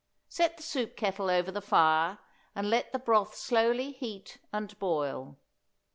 Set 0.27 0.57
the 0.57 0.63
soup 0.63 0.97
kettle 0.97 1.29
over 1.29 1.51
the 1.51 1.61
fire, 1.61 2.17
and 2.55 2.71
let 2.71 2.91
the 2.91 2.97
broth 2.97 3.35
slowly 3.35 3.91
heat 3.91 4.39
and 4.51 4.79
boil. 4.79 5.37